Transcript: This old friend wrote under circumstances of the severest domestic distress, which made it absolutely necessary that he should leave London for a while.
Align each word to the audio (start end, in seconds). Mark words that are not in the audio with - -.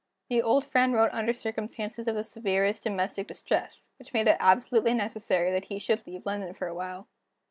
This 0.31 0.41
old 0.41 0.65
friend 0.65 0.93
wrote 0.95 1.13
under 1.13 1.31
circumstances 1.31 2.07
of 2.07 2.15
the 2.15 2.23
severest 2.23 2.81
domestic 2.81 3.27
distress, 3.27 3.87
which 3.99 4.13
made 4.13 4.25
it 4.27 4.37
absolutely 4.39 4.95
necessary 4.95 5.51
that 5.51 5.65
he 5.65 5.77
should 5.77 6.07
leave 6.07 6.25
London 6.25 6.55
for 6.55 6.65
a 6.65 6.73
while. 6.73 7.07